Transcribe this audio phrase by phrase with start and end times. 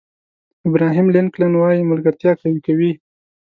[0.67, 2.91] ابراهیم لینکلن وایي ملګرتیا قوي کوي.